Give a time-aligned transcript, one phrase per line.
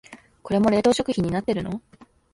[0.41, 1.79] これも冷凍食品になってるの？